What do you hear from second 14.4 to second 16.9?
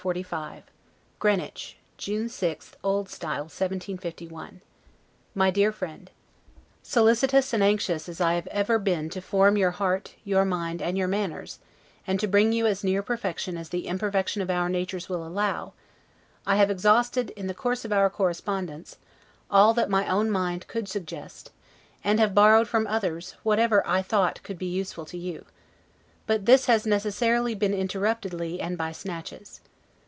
of our natures will allow, I have